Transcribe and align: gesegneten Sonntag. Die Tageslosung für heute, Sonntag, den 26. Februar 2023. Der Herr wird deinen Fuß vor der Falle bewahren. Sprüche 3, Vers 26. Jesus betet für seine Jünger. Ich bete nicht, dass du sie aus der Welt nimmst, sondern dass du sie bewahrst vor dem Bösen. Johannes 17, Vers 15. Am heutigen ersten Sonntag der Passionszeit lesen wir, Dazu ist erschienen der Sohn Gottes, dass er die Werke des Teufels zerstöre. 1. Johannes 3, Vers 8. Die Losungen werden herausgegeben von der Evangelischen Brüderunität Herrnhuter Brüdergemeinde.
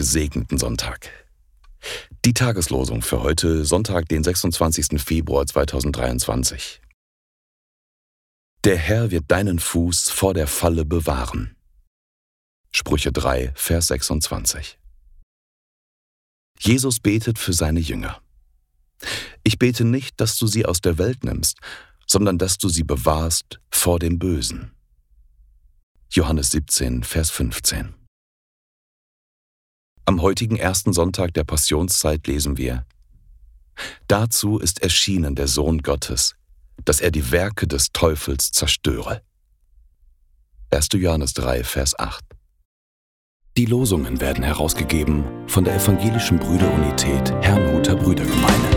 gesegneten 0.00 0.58
Sonntag. 0.58 1.08
Die 2.24 2.34
Tageslosung 2.34 3.00
für 3.00 3.22
heute, 3.22 3.64
Sonntag, 3.64 4.08
den 4.08 4.24
26. 4.24 5.00
Februar 5.00 5.46
2023. 5.46 6.80
Der 8.64 8.76
Herr 8.76 9.12
wird 9.12 9.30
deinen 9.30 9.60
Fuß 9.60 10.10
vor 10.10 10.34
der 10.34 10.48
Falle 10.48 10.84
bewahren. 10.84 11.54
Sprüche 12.72 13.12
3, 13.12 13.52
Vers 13.54 13.86
26. 13.86 14.80
Jesus 16.58 16.98
betet 16.98 17.38
für 17.38 17.52
seine 17.52 17.78
Jünger. 17.78 18.20
Ich 19.44 19.60
bete 19.60 19.84
nicht, 19.84 20.20
dass 20.20 20.36
du 20.36 20.48
sie 20.48 20.66
aus 20.66 20.80
der 20.80 20.98
Welt 20.98 21.22
nimmst, 21.22 21.58
sondern 22.04 22.36
dass 22.36 22.58
du 22.58 22.68
sie 22.68 22.82
bewahrst 22.82 23.60
vor 23.70 24.00
dem 24.00 24.18
Bösen. 24.18 24.72
Johannes 26.10 26.50
17, 26.50 27.04
Vers 27.04 27.30
15. 27.30 27.99
Am 30.10 30.22
heutigen 30.22 30.56
ersten 30.56 30.92
Sonntag 30.92 31.34
der 31.34 31.44
Passionszeit 31.44 32.26
lesen 32.26 32.56
wir, 32.56 32.84
Dazu 34.08 34.58
ist 34.58 34.82
erschienen 34.82 35.36
der 35.36 35.46
Sohn 35.46 35.82
Gottes, 35.82 36.34
dass 36.84 37.00
er 37.00 37.12
die 37.12 37.30
Werke 37.30 37.68
des 37.68 37.92
Teufels 37.92 38.50
zerstöre. 38.50 39.22
1. 40.72 40.88
Johannes 40.94 41.32
3, 41.34 41.62
Vers 41.62 41.96
8. 41.96 42.24
Die 43.56 43.66
Losungen 43.66 44.20
werden 44.20 44.42
herausgegeben 44.42 45.22
von 45.46 45.62
der 45.62 45.76
Evangelischen 45.76 46.40
Brüderunität 46.40 47.30
Herrnhuter 47.40 47.94
Brüdergemeinde. 47.94 48.69